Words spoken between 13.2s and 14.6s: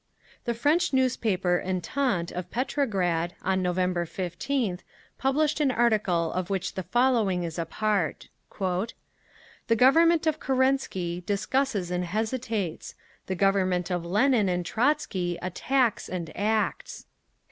The Government of Lenin